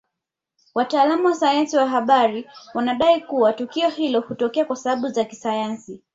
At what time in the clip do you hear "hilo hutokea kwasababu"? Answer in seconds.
3.89-5.07